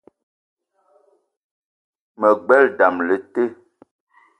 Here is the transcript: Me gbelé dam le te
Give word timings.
Me 2.19 2.29
gbelé 2.43 2.69
dam 2.77 2.95
le 3.07 3.15
te 3.33 3.43